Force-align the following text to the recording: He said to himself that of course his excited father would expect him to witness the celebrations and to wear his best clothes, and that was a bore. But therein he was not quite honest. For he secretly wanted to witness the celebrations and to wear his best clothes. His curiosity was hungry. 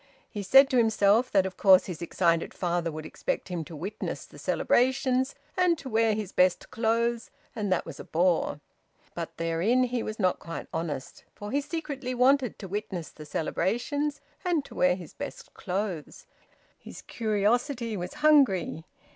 He 0.31 0.41
said 0.41 0.67
to 0.71 0.77
himself 0.77 1.29
that 1.29 1.45
of 1.45 1.57
course 1.57 1.85
his 1.85 2.01
excited 2.01 2.55
father 2.55 2.91
would 2.91 3.05
expect 3.05 3.49
him 3.49 3.63
to 3.65 3.75
witness 3.75 4.25
the 4.25 4.39
celebrations 4.39 5.35
and 5.55 5.77
to 5.77 5.89
wear 5.89 6.15
his 6.15 6.31
best 6.31 6.71
clothes, 6.71 7.29
and 7.55 7.71
that 7.71 7.85
was 7.85 7.99
a 7.99 8.03
bore. 8.03 8.61
But 9.13 9.37
therein 9.37 9.83
he 9.83 10.01
was 10.01 10.17
not 10.17 10.39
quite 10.39 10.65
honest. 10.73 11.23
For 11.35 11.51
he 11.51 11.61
secretly 11.61 12.15
wanted 12.15 12.57
to 12.57 12.67
witness 12.67 13.09
the 13.09 13.27
celebrations 13.27 14.21
and 14.43 14.65
to 14.65 14.73
wear 14.73 14.95
his 14.95 15.13
best 15.13 15.53
clothes. 15.53 16.25
His 16.79 17.03
curiosity 17.03 17.95
was 17.95 18.15
hungry. 18.25 18.83